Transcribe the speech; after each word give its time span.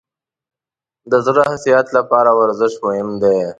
د 1.11 1.13
زړه 1.25 1.41
ښه 1.49 1.57
صحت 1.63 1.87
لپاره 1.97 2.29
ورزش 2.39 2.73
مهم 2.85 3.09
دی. 3.23 3.39